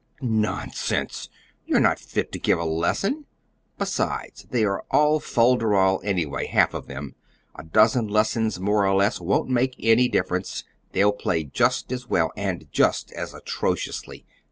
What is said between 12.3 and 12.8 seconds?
and